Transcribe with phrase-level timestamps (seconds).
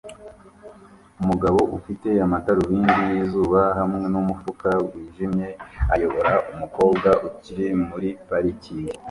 [1.21, 5.47] Umugabo ufite amadarubindi yizuba hamwe numufuka wijimye
[5.93, 8.95] ayobora umukobwa ukiri muri parikingi